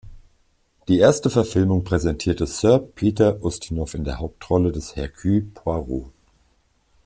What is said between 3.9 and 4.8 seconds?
in der Hauptrolle